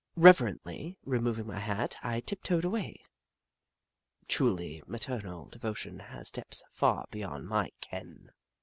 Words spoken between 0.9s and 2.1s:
removing my hat,